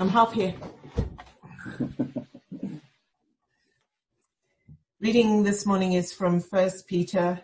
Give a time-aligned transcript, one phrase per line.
[0.00, 0.54] I'm half here.
[4.98, 7.42] Reading this morning is from 1 Peter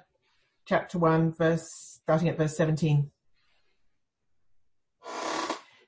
[0.65, 3.11] chapter 1 verse, starting at verse 17.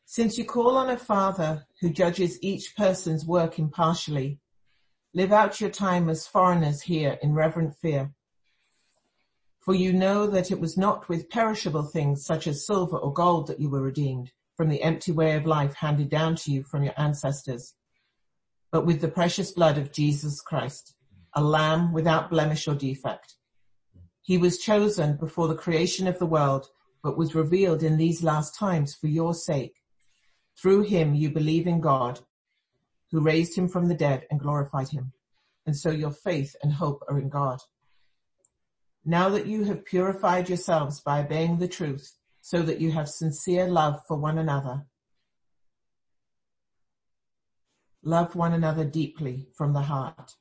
[0.04, 4.38] Since you call on a father who judges each person's work impartially,
[5.14, 8.12] live out your time as foreigners here in reverent fear.
[9.58, 13.46] For you know that it was not with perishable things such as silver or gold
[13.46, 16.83] that you were redeemed from the empty way of life handed down to you from
[16.83, 17.74] your ancestors,
[18.73, 20.96] but with the precious blood of Jesus Christ,
[21.32, 23.37] a lamb without blemish or defect.
[24.20, 26.66] He was chosen before the creation of the world,
[27.05, 29.77] but was revealed in these last times for your sake.
[30.60, 32.18] Through him you believe in God,
[33.12, 35.12] who raised him from the dead and glorified him.
[35.66, 37.60] And so your faith and hope are in God.
[39.04, 42.17] Now that you have purified yourselves by obeying the truth,
[42.48, 44.87] so that you have sincere love for one another.
[48.02, 50.35] Love one another deeply from the heart.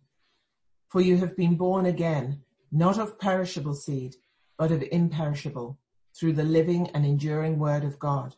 [0.88, 4.16] For you have been born again, not of perishable seed,
[4.58, 5.78] but of imperishable,
[6.18, 8.38] through the living and enduring word of God.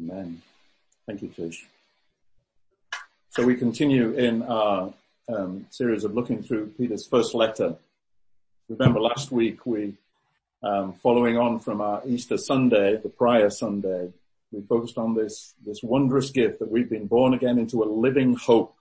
[0.00, 0.42] Amen.
[1.06, 1.68] Thank you, Tish.
[3.36, 4.94] So we continue in our
[5.28, 7.76] um, series of looking through Peter's first letter.
[8.70, 9.92] Remember last week we,
[10.62, 14.10] um, following on from our Easter Sunday, the prior Sunday,
[14.52, 18.34] we focused on this, this wondrous gift that we've been born again into a living
[18.36, 18.74] hope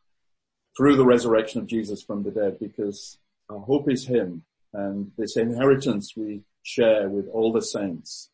[0.78, 3.17] through the resurrection of Jesus from the dead because
[3.50, 8.30] our hope is Him and this inheritance we share with all the saints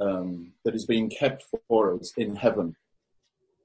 [0.00, 2.76] um, that is being kept for us in heaven.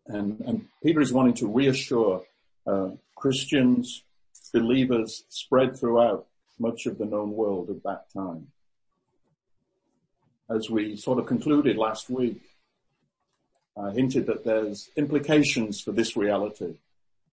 [0.07, 2.23] And, and Peter is wanting to reassure
[2.67, 4.03] uh, Christians,
[4.53, 6.27] believers spread throughout
[6.59, 8.47] much of the known world at that time.
[10.49, 12.41] As we sort of concluded last week,
[13.77, 16.75] I hinted that there's implications for this reality.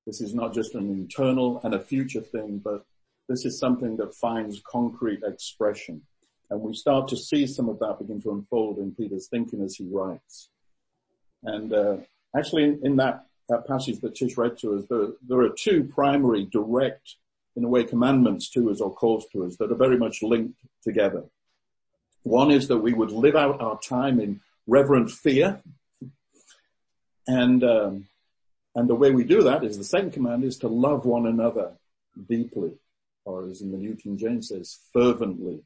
[0.06, 2.84] This is not just an internal and a future thing, but
[3.28, 6.03] this is something that finds concrete expression.
[6.50, 9.77] And we start to see some of that begin to unfold in Peter's thinking as
[9.77, 10.49] he writes.
[11.44, 11.97] And uh,
[12.37, 13.26] Actually, in, in that,
[13.69, 17.16] passage that Tish read to us, there, there are two primary direct,
[17.54, 20.59] in a way, commandments to us or calls to us that are very much linked
[20.82, 21.25] together.
[22.22, 25.60] One is that we would live out our time in reverent fear.
[27.26, 28.09] And, um,
[28.75, 31.72] and the way we do that is the second command is to love one another
[32.28, 32.72] deeply,
[33.25, 35.62] or as in the New King James says, fervently,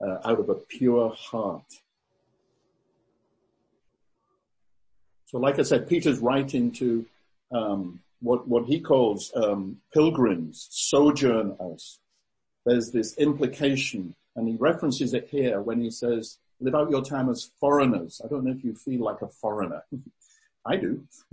[0.00, 1.64] uh, out of a pure heart.
[5.26, 7.04] So like I said, Peter's writing to
[7.52, 11.98] um, what, what he calls um, pilgrims, sojourners.
[12.64, 17.28] There's this implication, and he references it here when he says, live out your time
[17.28, 18.20] as foreigners.
[18.24, 19.82] I don't know if you feel like a foreigner.
[20.66, 21.02] I do.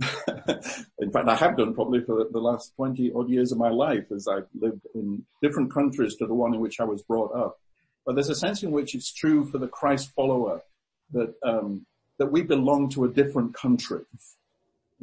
[1.00, 4.12] in fact, I have done probably for the last 20 odd years of my life
[4.14, 7.58] as I've lived in different countries to the one in which I was brought up.
[8.06, 10.62] But there's a sense in which it's true for the Christ follower
[11.12, 11.84] that um,
[12.24, 14.00] that we belong to a different country.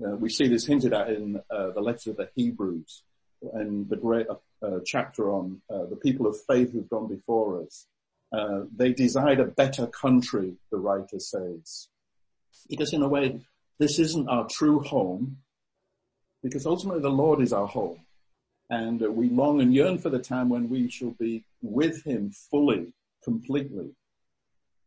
[0.03, 3.03] Uh, we see this hinted at in uh, the letter of the Hebrews
[3.53, 7.85] and the great uh, chapter on uh, the people of faith who've gone before us.
[8.33, 11.89] Uh, they desired a better country, the writer says.
[12.67, 13.39] Because in a way,
[13.77, 15.37] this isn't our true home,
[16.41, 17.99] because ultimately the Lord is our home.
[18.71, 22.31] And uh, we long and yearn for the time when we shall be with Him
[22.49, 22.93] fully,
[23.23, 23.91] completely.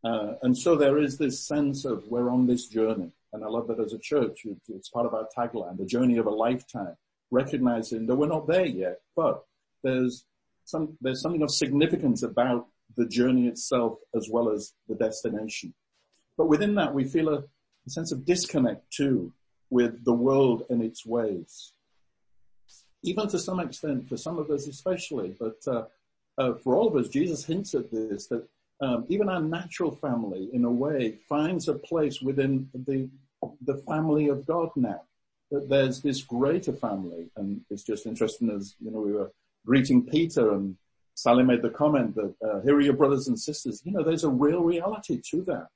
[0.05, 3.11] Uh, and so there is this sense of we're on this journey.
[3.33, 6.27] And I love that as a church, it's part of our tagline, the journey of
[6.27, 6.95] a lifetime,
[7.31, 9.43] recognizing that we're not there yet, but
[9.83, 10.25] there's
[10.63, 15.73] some, there's something of significance about the journey itself as well as the destination.
[16.37, 19.33] But within that, we feel a, a sense of disconnect too
[19.69, 21.73] with the world and its ways.
[23.03, 25.83] Even to some extent, for some of us especially, but uh,
[26.37, 28.47] uh, for all of us, Jesus hints at this, that
[28.81, 33.09] um, even our natural family, in a way, finds a place within the
[33.61, 35.01] the family of God now.
[35.51, 39.31] That there's this greater family, and it's just interesting as you know we were
[39.65, 40.75] greeting Peter, and
[41.13, 43.81] Sally made the comment that uh, here are your brothers and sisters.
[43.85, 45.67] You know, there's a real reality to that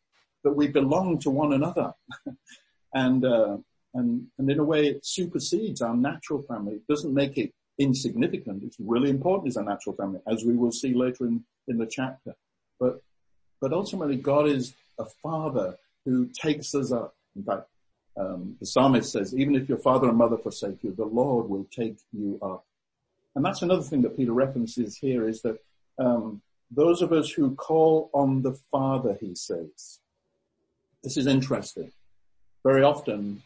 [0.44, 1.94] that we belong to one another,
[2.94, 3.58] and uh,
[3.94, 6.76] and and in a way, it supersedes our natural family.
[6.76, 8.64] It doesn't make it insignificant.
[8.64, 11.88] It's really important as a natural family, as we will see later in in the
[11.88, 12.36] chapter.
[12.80, 13.02] But,
[13.62, 17.16] but ultimately God is a father who takes us up.
[17.36, 17.68] In fact,
[18.18, 21.66] um, the psalmist says, even if your father and mother forsake you, the Lord will
[21.72, 22.66] take you up.
[23.36, 25.60] And that's another thing that Peter references here is that
[25.98, 26.42] um,
[26.72, 30.00] those of us who call on the Father, he says.
[31.04, 31.92] This is interesting.
[32.64, 33.42] Very often,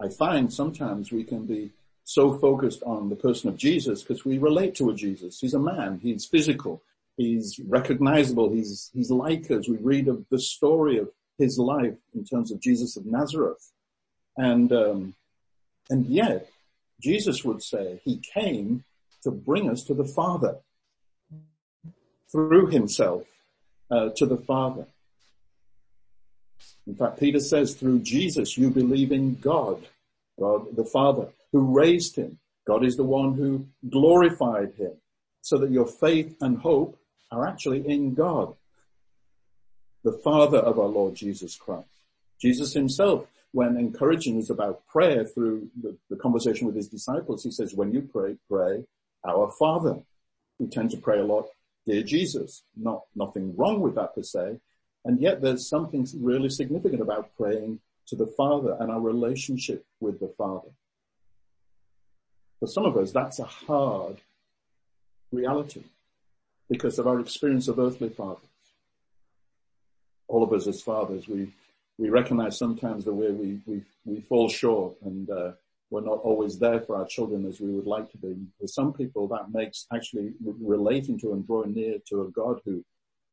[0.00, 1.70] I find sometimes we can be
[2.04, 5.40] so focused on the person of Jesus because we relate to a Jesus.
[5.40, 6.00] He's a man.
[6.02, 6.82] He's physical.
[7.16, 8.50] He's recognizable.
[8.50, 9.68] He's, he's like us.
[9.68, 13.72] We read of the story of his life in terms of Jesus of Nazareth.
[14.36, 15.14] And, um,
[15.90, 16.48] and yet
[17.00, 18.84] Jesus would say he came
[19.22, 20.56] to bring us to the Father
[22.30, 23.22] through himself
[23.90, 24.86] uh, to the Father.
[26.86, 29.86] In fact, Peter says through Jesus you believe in God,
[30.38, 32.38] God the Father who raised him.
[32.66, 34.92] God is the one who glorified him
[35.42, 36.98] so that your faith and hope
[37.30, 38.54] are actually in God,
[40.02, 41.88] the Father of our Lord Jesus Christ.
[42.40, 47.50] Jesus himself, when encouraging us about prayer through the, the conversation with his disciples, he
[47.50, 48.84] says, when you pray, pray,
[49.26, 50.00] our Father.
[50.58, 51.46] We tend to pray a lot,
[51.86, 52.62] dear Jesus.
[52.76, 54.60] Not, nothing wrong with that per se.
[55.04, 60.20] And yet there's something really significant about praying to the Father and our relationship with
[60.20, 60.68] the Father.
[62.60, 64.16] For some of us, that's a hard
[65.32, 65.84] reality
[66.76, 68.48] because of our experience of earthly fathers.
[70.28, 71.52] All of us as fathers, we,
[71.98, 75.52] we recognize sometimes the way we, we, we fall short and, uh,
[75.90, 78.34] we're not always there for our children as we would like to be.
[78.60, 82.84] For some people, that makes actually relating to and drawing near to a God who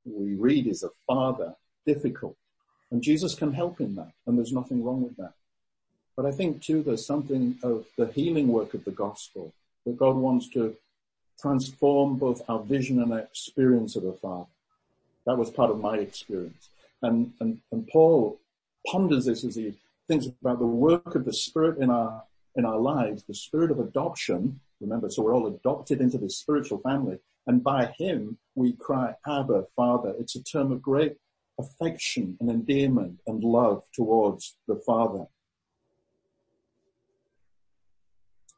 [0.05, 1.55] we read is a father
[1.87, 2.35] difficult.
[2.91, 4.11] And Jesus can help in that.
[4.27, 5.33] And there's nothing wrong with that.
[6.15, 9.53] But I think too, there's something of the healing work of the gospel
[9.85, 10.75] that God wants to
[11.41, 14.49] transform both our vision and our experience of the Father.
[15.25, 16.69] That was part of my experience.
[17.01, 18.39] And, and, and Paul
[18.87, 19.73] ponders this as he
[20.07, 22.23] thinks about the work of the Spirit in our,
[22.55, 24.59] in our lives, the Spirit of adoption.
[24.79, 27.19] Remember, so we're all adopted into this spiritual family.
[27.47, 30.13] And by Him, we cry, Abba, Father.
[30.19, 31.17] It's a term of great
[31.59, 35.25] affection and endearment and love towards the Father.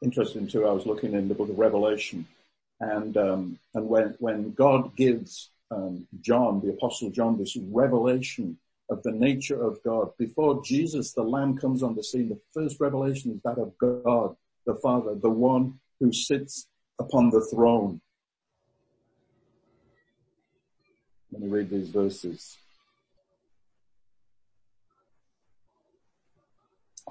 [0.01, 2.27] Interesting too, I was looking in the book of Revelation
[2.91, 8.57] and, um, and when, when God gives um, John, the apostle John, this revelation
[8.89, 12.79] of the nature of God, before Jesus, the Lamb comes on the scene, the first
[12.79, 14.35] revelation is that of God,
[14.65, 16.67] the Father, the one who sits
[16.99, 18.01] upon the throne.
[21.31, 22.57] Let me read these verses.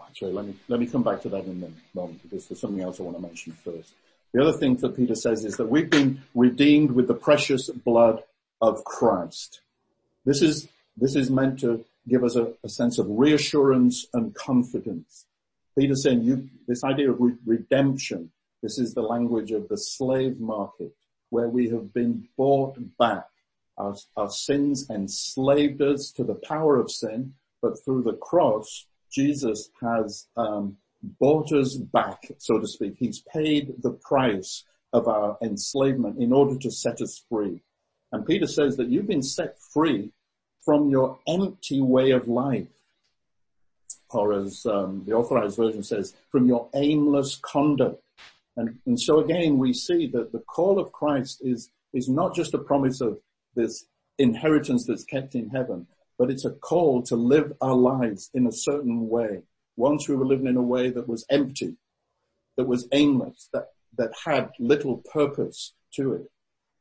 [0.00, 2.82] Actually, let me, let me come back to that in a moment because there's something
[2.82, 3.94] else I want to mention first.
[4.32, 8.22] The other thing that Peter says is that we've been redeemed with the precious blood
[8.60, 9.60] of Christ.
[10.24, 15.26] This is, this is meant to give us a, a sense of reassurance and confidence.
[15.78, 18.30] Peter's saying you, this idea of re- redemption,
[18.62, 20.94] this is the language of the slave market
[21.30, 23.26] where we have been bought back.
[23.76, 29.70] Our, our sins enslaved us to the power of sin, but through the cross, Jesus
[29.80, 32.94] has um, bought us back, so to speak.
[32.98, 37.62] He's paid the price of our enslavement in order to set us free.
[38.12, 40.12] And Peter says that you've been set free
[40.64, 42.68] from your empty way of life.
[44.10, 48.02] Or as um, the authorized version says, from your aimless conduct.
[48.56, 52.52] And, and so again, we see that the call of Christ is, is not just
[52.52, 53.18] a promise of
[53.54, 53.86] this
[54.18, 55.86] inheritance that's kept in heaven,
[56.18, 59.42] but it's a call to live our lives in a certain way.
[59.76, 61.76] Once we were living in a way that was empty,
[62.56, 66.30] that was aimless, that, that had little purpose to it.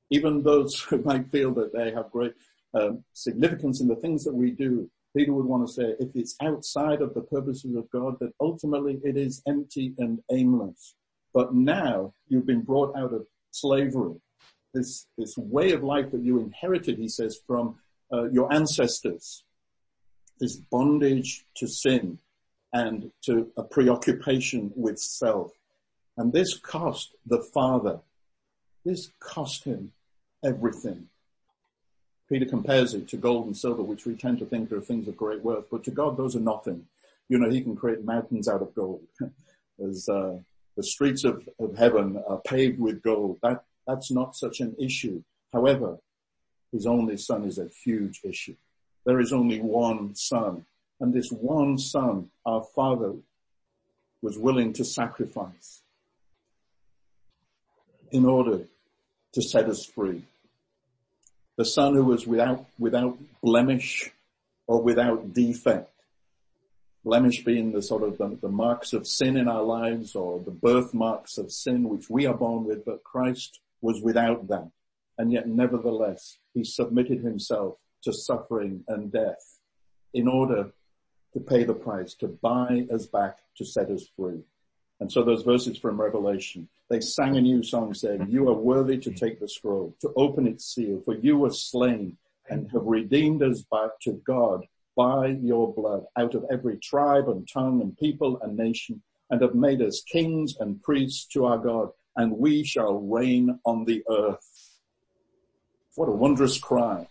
[0.09, 2.33] Even those who might feel that they have great
[2.73, 6.35] um, significance in the things that we do, Peter would want to say, if it's
[6.41, 10.95] outside of the purposes of God, that ultimately it is empty and aimless.
[11.33, 14.15] But now you've been brought out of slavery.
[14.73, 17.75] This, this way of life that you inherited, he says, from
[18.11, 19.43] uh, your ancestors.
[20.39, 22.17] This bondage to sin,
[22.73, 25.51] and to a preoccupation with self.
[26.17, 27.99] And this cost the father,
[28.85, 29.91] this cost him
[30.43, 31.07] everything.
[32.29, 35.17] Peter compares it to gold and silver, which we tend to think are things of
[35.17, 36.85] great worth, but to God those are nothing.
[37.27, 39.01] You know, he can create mountains out of gold.
[39.83, 40.37] As uh,
[40.77, 43.37] the streets of, of heaven are paved with gold.
[43.41, 45.23] That, that's not such an issue.
[45.51, 45.97] However,
[46.71, 48.55] his only son is a huge issue.
[49.05, 50.65] There is only one son
[51.01, 53.15] and this one son, our father,
[54.21, 55.81] was willing to sacrifice
[58.11, 58.65] in order
[59.33, 60.23] to set us free.
[61.57, 64.11] The son who was without, without blemish
[64.67, 65.89] or without defect.
[67.03, 70.51] Blemish being the sort of the, the marks of sin in our lives or the
[70.51, 74.69] birthmarks of sin which we are born with, but Christ was without that.
[75.17, 79.59] and yet nevertheless he submitted himself to suffering and death
[80.13, 80.71] in order
[81.33, 84.41] to pay the price, to buy us back, to set us free.
[84.99, 88.31] And so those verses from Revelation, they sang a new song saying, mm-hmm.
[88.31, 92.17] you are worthy to take the scroll, to open its seal, for you were slain
[92.49, 97.47] and have redeemed us back to God by your blood out of every tribe and
[97.51, 101.89] tongue and people and nation and have made us kings and priests to our God
[102.17, 104.79] and we shall reign on the earth.
[105.95, 107.07] What a wondrous cry.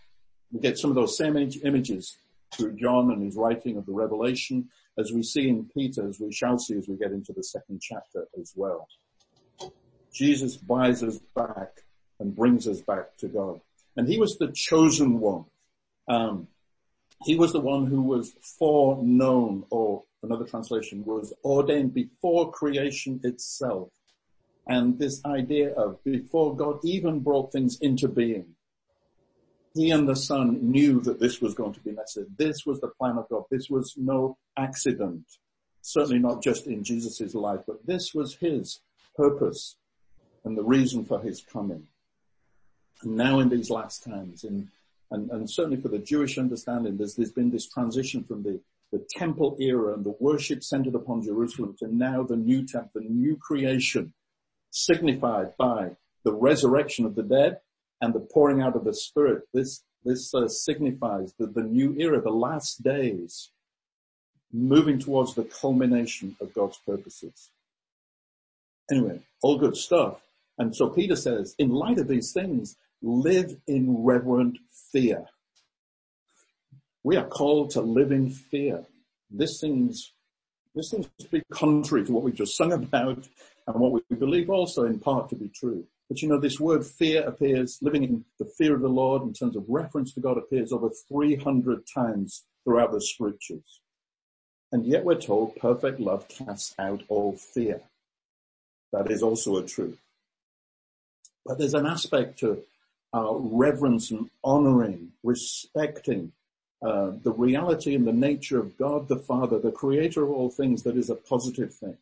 [0.51, 2.17] We get some of those same images
[2.53, 6.31] through John and his writing of the Revelation, as we see in Peter, as we
[6.31, 8.87] shall see as we get into the second chapter as well.
[10.13, 11.81] Jesus buys us back
[12.19, 13.61] and brings us back to God.
[13.95, 15.45] And he was the chosen one.
[16.07, 16.47] Um,
[17.23, 23.89] he was the one who was foreknown, or another translation was ordained before creation itself.
[24.67, 28.55] And this idea of before God even brought things into being,
[29.73, 32.27] he and the son knew that this was going to be necessary.
[32.37, 33.43] This was the plan of God.
[33.49, 35.23] This was no accident.
[35.81, 38.81] Certainly not just in Jesus' life, but this was his
[39.15, 39.77] purpose
[40.43, 41.87] and the reason for his coming.
[43.01, 44.69] And now in these last times, in,
[45.09, 48.59] and, and certainly for the Jewish understanding, there's, there's been this transition from the,
[48.91, 53.09] the temple era and the worship centered upon Jerusalem to now the new temple, the
[53.09, 54.13] new creation
[54.69, 55.91] signified by
[56.23, 57.59] the resurrection of the dead
[58.01, 62.19] and the pouring out of the Spirit, this, this uh, signifies the, the new era,
[62.19, 63.51] the last days,
[64.51, 67.51] moving towards the culmination of God's purposes.
[68.91, 70.17] Anyway, all good stuff.
[70.57, 74.57] And so Peter says, in light of these things, live in reverent
[74.91, 75.25] fear.
[77.03, 78.83] We are called to live in fear.
[79.29, 80.13] This seems,
[80.75, 83.27] this seems to be contrary to what we've just sung about
[83.67, 85.85] and what we believe also in part to be true.
[86.11, 89.31] But you know, this word fear appears, living in the fear of the Lord in
[89.31, 93.79] terms of reference to God appears over 300 times throughout the scriptures.
[94.73, 97.79] And yet we're told perfect love casts out all fear.
[98.91, 99.99] That is also a truth.
[101.45, 102.61] But there's an aspect to
[103.13, 106.33] our reverence and honoring, respecting
[106.81, 110.83] uh, the reality and the nature of God the Father, the creator of all things
[110.83, 111.95] that is a positive thing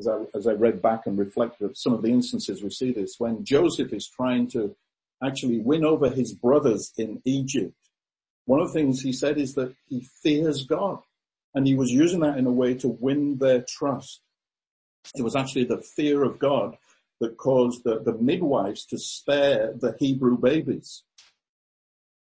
[0.00, 3.16] as I, as I read back and reflected some of the instances we see this,
[3.18, 4.74] when Joseph is trying to
[5.22, 7.74] actually win over his brothers in Egypt,
[8.46, 11.00] one of the things he said is that he fears God.
[11.54, 14.20] And he was using that in a way to win their trust.
[15.14, 16.76] It was actually the fear of God
[17.20, 21.02] that caused the, the midwives to spare the Hebrew babies.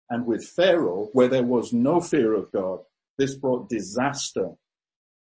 [0.08, 2.80] And with Pharaoh, where there was no fear of God,
[3.18, 4.52] this brought disaster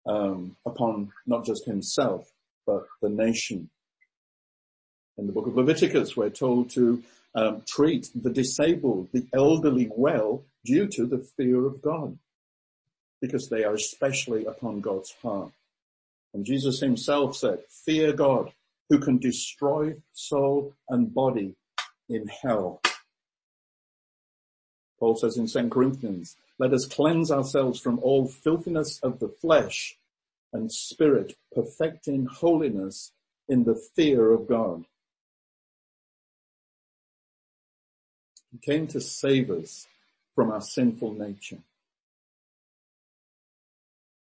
[0.07, 2.31] um, upon not just himself,
[2.67, 3.71] but the nation.
[5.17, 7.03] In the book of Leviticus, we're told to
[7.35, 12.19] um, treat the disabled, the elderly well due to the fear of God,
[13.21, 15.53] because they are especially upon God's heart.
[16.33, 18.53] And Jesus himself said, fear God
[18.89, 21.55] who can destroy soul and body
[22.09, 22.81] in hell.
[24.99, 29.97] Paul says in 2 Corinthians, let us cleanse ourselves from all filthiness of the flesh
[30.55, 33.13] and spirit, perfecting holiness
[33.49, 34.85] in the fear of God.
[38.53, 39.87] He came to save us
[40.35, 41.59] from our sinful nature.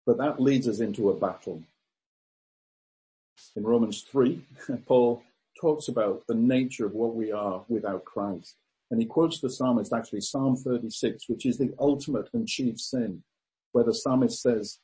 [0.07, 1.63] But that leads us into a battle.
[3.57, 4.43] In Romans 3,
[4.87, 5.23] Paul
[5.61, 8.55] talks about the nature of what we are without Christ.
[8.91, 13.23] And he quotes the psalmist, actually Psalm 36, which is the ultimate and chief sin,
[13.73, 14.79] where the psalmist says,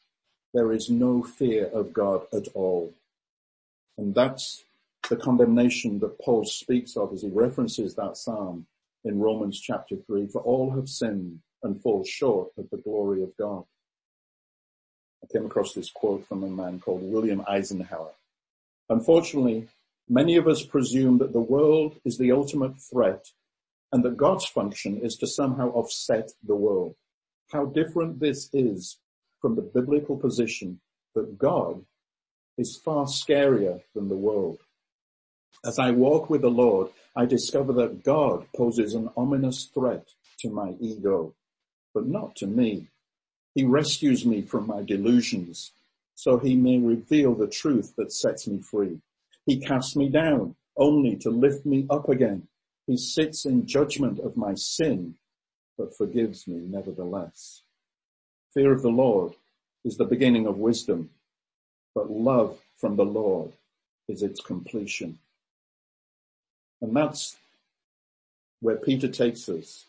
[0.56, 2.94] there is no fear of God at all.
[3.98, 4.64] And that's
[5.10, 8.66] the condemnation that Paul speaks of as he references that psalm
[9.04, 10.28] in Romans chapter 3.
[10.28, 13.64] For all have sinned and fall short of the glory of God.
[15.22, 18.12] I came across this quote from a man called William Eisenhower.
[18.88, 19.68] Unfortunately,
[20.08, 23.26] many of us presume that the world is the ultimate threat
[23.92, 26.94] and that God's function is to somehow offset the world.
[27.52, 28.96] How different this is
[29.46, 30.80] from the biblical position
[31.14, 31.84] that God
[32.58, 34.58] is far scarier than the world.
[35.64, 40.08] As I walk with the Lord, I discover that God poses an ominous threat
[40.40, 41.32] to my ego,
[41.94, 42.88] but not to me.
[43.54, 45.70] He rescues me from my delusions
[46.16, 48.98] so he may reveal the truth that sets me free.
[49.44, 52.48] He casts me down only to lift me up again.
[52.88, 55.14] He sits in judgment of my sin,
[55.78, 57.62] but forgives me nevertheless.
[58.56, 59.34] Fear of the Lord
[59.84, 61.10] is the beginning of wisdom,
[61.94, 63.52] but love from the Lord
[64.08, 65.18] is its completion.
[66.80, 67.36] And that's
[68.60, 69.84] where Peter takes us.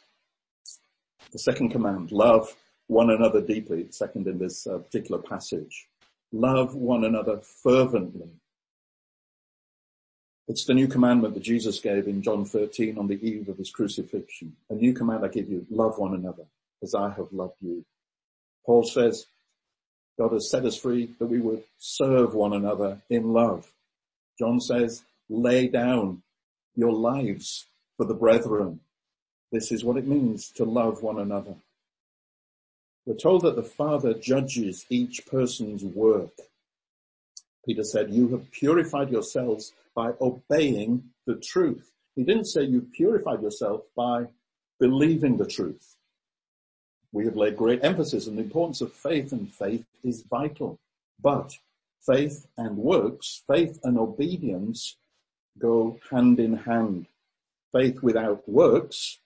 [1.31, 2.57] The second command, love
[2.87, 5.87] one another deeply, second in this uh, particular passage.
[6.33, 8.27] Love one another fervently.
[10.49, 13.71] It's the new commandment that Jesus gave in John 13 on the eve of his
[13.71, 14.57] crucifixion.
[14.69, 16.43] A new command I give you, love one another
[16.83, 17.85] as I have loved you.
[18.67, 19.25] Paul says,
[20.19, 23.71] God has set us free that we would serve one another in love.
[24.37, 26.21] John says, lay down
[26.75, 28.81] your lives for the brethren.
[29.51, 31.55] This is what it means to love one another.
[33.05, 36.33] We're told that the Father judges each person's work.
[37.65, 41.89] Peter said, you have purified yourselves by obeying the truth.
[42.15, 44.25] He didn't say you purified yourself by
[44.79, 45.96] believing the truth.
[47.11, 50.79] We have laid great emphasis on the importance of faith and faith is vital.
[51.21, 51.57] But
[52.05, 54.97] faith and works, faith and obedience
[55.57, 57.07] go hand in hand.
[57.71, 59.19] Faith without works,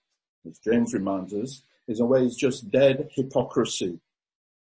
[0.47, 3.99] as James reminds us, is always just dead hypocrisy,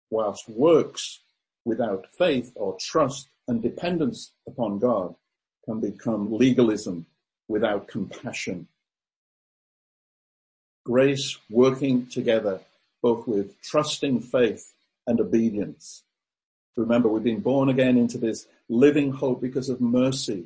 [0.09, 1.19] whilst works
[1.65, 5.15] without faith or trust and dependence upon God
[5.65, 7.05] can become legalism
[7.47, 8.67] without compassion.
[10.83, 12.59] Grace working together
[13.01, 14.73] both with trusting faith
[15.07, 16.03] and obedience.
[16.77, 20.45] Remember, we've been born again into this living hope because of mercy,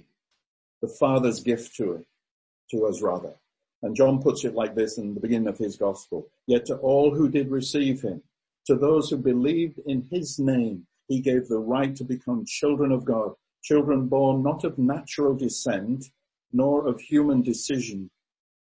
[0.81, 2.05] the Father's gift to it,
[2.71, 3.33] to us rather.
[3.83, 6.27] And John puts it like this in the beginning of his gospel.
[6.47, 8.23] Yet to all who did receive him,
[8.65, 13.05] to those who believed in his name, he gave the right to become children of
[13.05, 13.33] God,
[13.63, 16.05] children born not of natural descent,
[16.51, 18.09] nor of human decision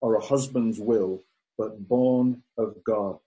[0.01, 1.24] or a husband's will,
[1.58, 3.20] but born of God.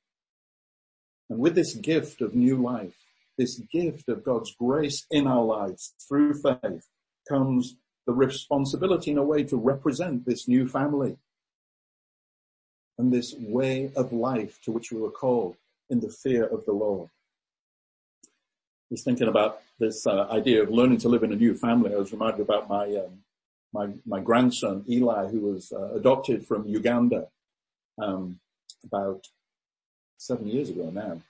[1.31, 2.95] And with this gift of new life,
[3.37, 6.87] this gift of God's grace in our lives through faith
[7.29, 11.17] comes the responsibility in a way to represent this new family
[12.97, 15.57] and this way of life to which we were called
[15.91, 17.11] in the fear of the Lord.
[18.25, 21.95] I was thinking about this uh, idea of learning to live in a new family.
[21.95, 23.19] I was reminded about my um,
[23.73, 27.29] my my grandson Eli, who was uh, adopted from Uganda
[28.03, 28.41] um,
[28.85, 29.27] about
[30.19, 31.21] seven years ago now.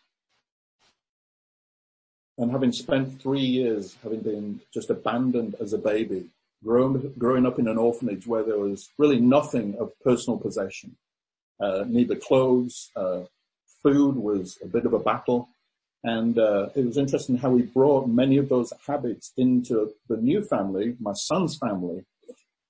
[2.38, 6.30] And having spent three years having been just abandoned as a baby,
[6.64, 10.96] grown, growing up in an orphanage where there was really nothing of personal possession,
[11.60, 13.22] uh, neither clothes, uh,
[13.82, 15.48] food was a bit of a battle.
[16.04, 20.44] And uh, it was interesting how he brought many of those habits into the new
[20.44, 22.04] family, my son's family,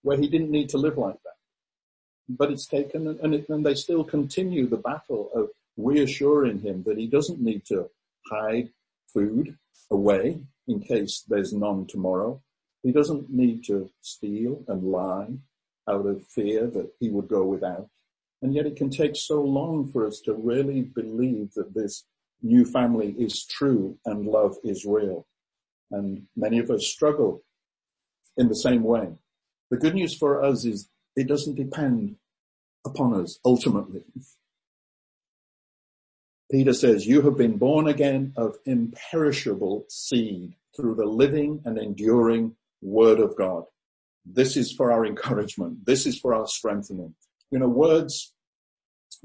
[0.02, 1.36] where he didn't need to live like that.
[2.30, 6.98] But it's taken, and, it, and they still continue the battle of reassuring him that
[6.98, 7.88] he doesn't need to
[8.30, 8.68] hide
[9.14, 9.56] food
[9.90, 12.42] away in case there's none tomorrow.
[12.82, 15.28] He doesn't need to steal and lie
[15.88, 17.88] out of fear that he would go without.
[18.42, 22.04] And yet it can take so long for us to really believe that this
[22.42, 25.26] new family is true and love is real.
[25.90, 27.42] And many of us struggle
[28.36, 29.08] in the same way.
[29.70, 32.16] The good news for us is it doesn't depend
[32.86, 34.04] upon us ultimately.
[36.50, 42.56] Peter says, you have been born again of imperishable seed through the living and enduring
[42.80, 43.64] word of God.
[44.24, 45.84] This is for our encouragement.
[45.84, 47.14] This is for our strengthening.
[47.50, 48.32] You know, words,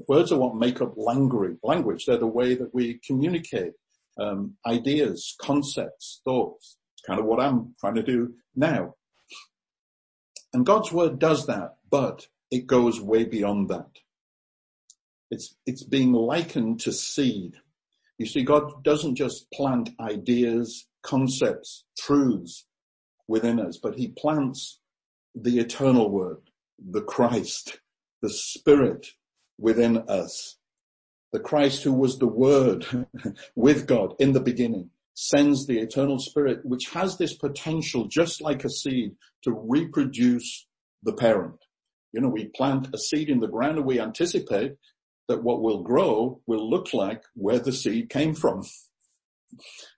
[0.06, 1.58] words are what make up language.
[1.62, 3.72] Language, they're the way that we communicate
[4.18, 6.76] um, ideas, concepts, thoughts.
[6.94, 8.94] It's kind of what I'm trying to do now.
[10.52, 13.88] And God's word does that, but it goes way beyond that.
[15.34, 17.56] It's, it's being likened to seed.
[18.18, 22.66] You see, God doesn't just plant ideas, concepts, truths
[23.26, 24.78] within us, but he plants
[25.34, 26.42] the eternal word,
[26.78, 27.80] the Christ,
[28.22, 29.08] the spirit
[29.58, 30.56] within us.
[31.32, 32.86] The Christ who was the word
[33.56, 38.64] with God in the beginning sends the eternal spirit, which has this potential, just like
[38.64, 40.66] a seed, to reproduce
[41.02, 41.58] the parent.
[42.12, 44.76] You know, we plant a seed in the ground and we anticipate
[45.28, 48.62] that what will grow will look like where the seed came from.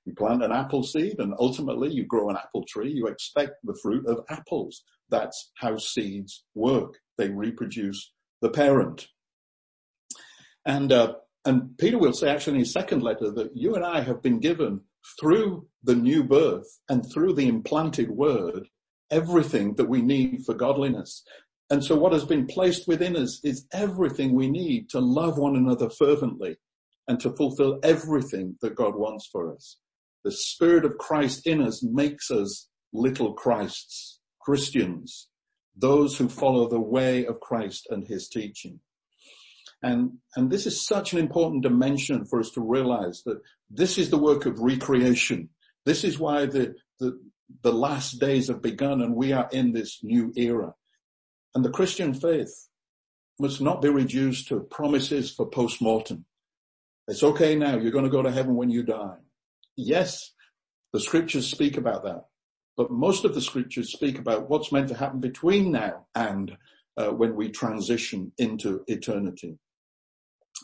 [0.05, 2.93] You plant an apple seed and ultimately you grow an apple tree.
[2.93, 4.83] You expect the fruit of apples.
[5.09, 6.95] That's how seeds work.
[7.17, 8.13] They reproduce
[8.43, 9.09] the parent.
[10.65, 14.01] And, uh, and Peter will say actually in his second letter that you and I
[14.01, 14.83] have been given
[15.21, 18.69] through the new birth and through the implanted word
[19.11, 21.23] everything that we need for godliness.
[21.69, 25.57] And so what has been placed within us is everything we need to love one
[25.57, 26.57] another fervently
[27.09, 29.79] and to fulfill everything that God wants for us.
[30.25, 35.29] The Spirit of Christ in us makes us little Christs, Christians,
[35.77, 38.81] those who follow the way of Christ and his teaching.
[39.83, 44.11] And, and this is such an important dimension for us to realize that this is
[44.11, 45.51] the work of recreation.
[45.85, 47.21] This is why the, the,
[47.63, 50.75] the last days have begun and we are in this new era.
[51.57, 52.69] And the Christian faith
[53.41, 56.27] must not be reduced to promises for post-mortem.
[57.09, 57.79] It's okay now.
[57.79, 59.17] You're going to go to heaven when you die.
[59.75, 60.35] Yes,
[60.93, 62.27] the scriptures speak about that,
[62.77, 66.59] but most of the scriptures speak about what's meant to happen between now and
[66.99, 69.57] uh, when we transition into eternity.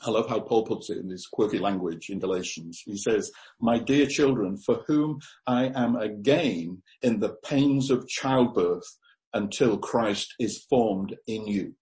[0.04, 2.82] I love how Paul puts it in his quirky language in Galatians.
[2.84, 8.98] He says, my dear children, for whom I am again in the pains of childbirth
[9.34, 11.74] until Christ is formed in you.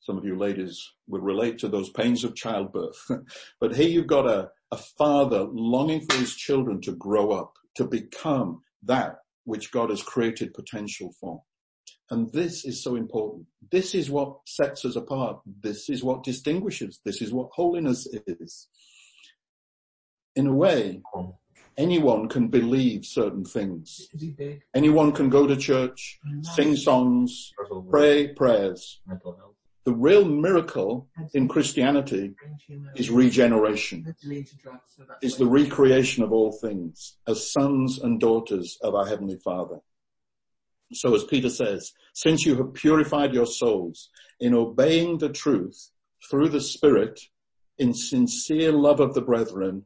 [0.00, 2.98] Some of you ladies will relate to those pains of childbirth.
[3.60, 7.84] but here you've got a, a father longing for his children to grow up, to
[7.84, 11.42] become that which God has created potential for.
[12.10, 13.46] And this is so important.
[13.70, 15.40] This is what sets us apart.
[15.62, 17.00] This is what distinguishes.
[17.04, 18.68] This is what holiness is.
[20.34, 21.02] In a way,
[21.80, 24.08] anyone can believe certain things.
[24.74, 27.52] Anyone can go to church, sing songs,
[27.90, 29.00] pray prayers.
[29.84, 32.34] The real miracle in Christianity
[32.94, 34.14] is regeneration,
[35.22, 39.78] is the recreation of all things as sons and daughters of our Heavenly Father.
[40.92, 45.90] So as Peter says, since you have purified your souls in obeying the truth
[46.30, 47.18] through the Spirit
[47.78, 49.84] in sincere love of the brethren,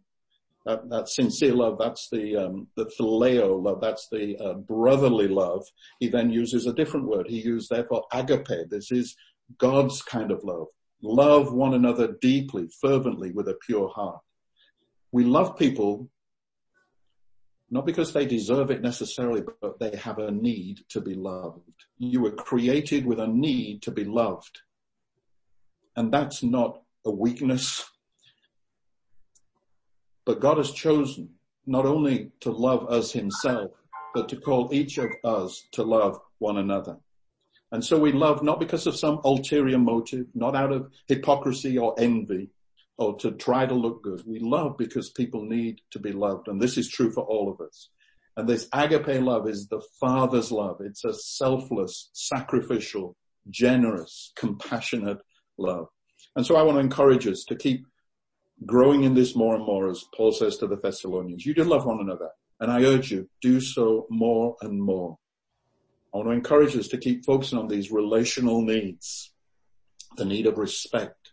[0.66, 5.64] that, that sincere love, that's the, um, the phileo love, that's the uh, brotherly love.
[6.00, 7.27] He then uses a different word.
[7.29, 8.70] He used therefore agape.
[8.70, 9.16] This is
[9.59, 10.68] God's kind of love.
[11.03, 14.20] Love one another deeply, fervently with a pure heart.
[15.12, 16.09] We love people
[17.70, 21.87] not because they deserve it necessarily, but they have a need to be loved.
[21.98, 24.61] You were created with a need to be loved.
[25.96, 27.85] And that's not a weakness.
[30.27, 31.31] But God has chosen
[31.67, 33.71] not only to love us himself,
[34.15, 36.97] but to call each of us to love one another.
[37.73, 41.95] And so we love not because of some ulterior motive, not out of hypocrisy or
[41.99, 42.51] envy,
[42.99, 44.23] or to try to look good.
[44.27, 46.47] We love because people need to be loved.
[46.49, 47.89] And this is true for all of us.
[48.37, 50.81] And this agape love is the Father's love.
[50.81, 53.17] It's a selfless, sacrificial,
[53.51, 55.19] generous, compassionate
[55.59, 55.89] love.
[56.37, 57.87] And so I want to encourage us to keep
[58.67, 61.45] growing in this more and more as Paul says to the Thessalonians.
[61.45, 62.31] You did love one another.
[62.61, 65.19] And I urge you, do so more and more.
[66.12, 69.33] I want to encourage us to keep focusing on these relational needs.
[70.17, 71.33] The need of respect,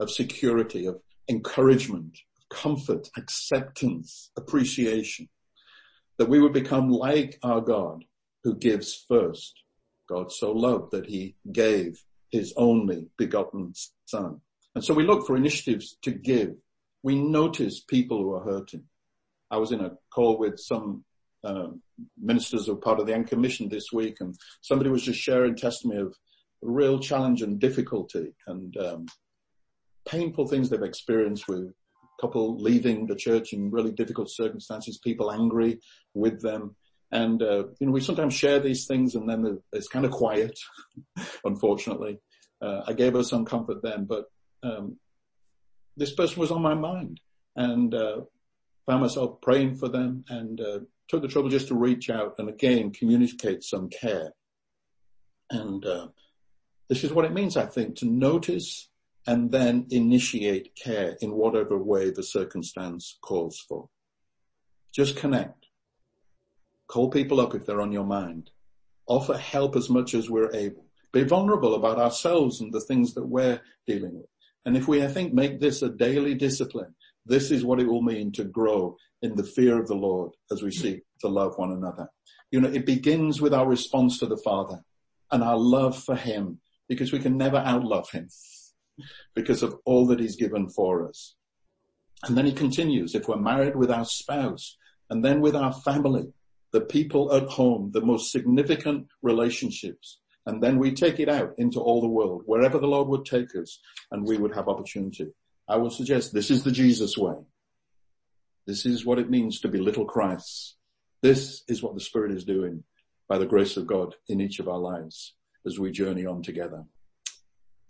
[0.00, 5.28] of security, of encouragement, of comfort, acceptance, appreciation.
[6.18, 8.04] That we would become like our God
[8.42, 9.54] who gives first.
[10.08, 13.72] God so loved that he gave his only begotten
[14.06, 14.40] son.
[14.76, 16.52] And so we look for initiatives to give.
[17.02, 18.84] We notice people who are hurting.
[19.50, 21.02] I was in a call with some
[21.42, 21.68] uh,
[22.20, 25.56] ministers who are part of the Anchor Mission this week and somebody was just sharing
[25.56, 26.14] testimony of
[26.60, 29.06] real challenge and difficulty and um,
[30.06, 35.32] painful things they've experienced with a couple leaving the church in really difficult circumstances, people
[35.32, 35.80] angry
[36.12, 36.76] with them.
[37.12, 40.58] And, uh, you know, we sometimes share these things and then it's kind of quiet,
[41.46, 42.18] unfortunately.
[42.60, 44.26] Uh, I gave her some comfort then, but,
[44.66, 44.96] um,
[45.96, 47.20] this person was on my mind
[47.54, 48.20] and, uh,
[48.86, 52.48] found myself praying for them and, uh, took the trouble just to reach out and
[52.48, 54.32] again communicate some care.
[55.50, 56.08] And, uh,
[56.88, 58.88] this is what it means, I think, to notice
[59.26, 63.88] and then initiate care in whatever way the circumstance calls for.
[64.92, 65.66] Just connect.
[66.86, 68.50] Call people up if they're on your mind.
[69.08, 70.86] Offer help as much as we're able.
[71.12, 74.35] Be vulnerable about ourselves and the things that we're dealing with.
[74.66, 78.02] And if we, I think, make this a daily discipline, this is what it will
[78.02, 81.70] mean to grow in the fear of the Lord as we seek to love one
[81.70, 82.08] another.
[82.50, 84.82] You know, it begins with our response to the Father
[85.30, 88.28] and our love for Him because we can never outlove Him
[89.34, 91.36] because of all that he's given for us.
[92.24, 94.76] And then he continues, if we're married with our spouse
[95.10, 96.32] and then with our family,
[96.72, 101.80] the people at home, the most significant relationships, and then we take it out into
[101.80, 103.80] all the world, wherever the Lord would take us
[104.10, 105.28] and we would have opportunity.
[105.68, 107.34] I would suggest this is the Jesus way.
[108.66, 110.76] This is what it means to be little Christs.
[111.22, 112.84] This is what the Spirit is doing
[113.28, 115.34] by the grace of God in each of our lives
[115.66, 116.84] as we journey on together.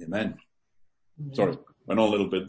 [0.03, 0.37] Amen.
[1.33, 2.45] Sorry, went on a little bit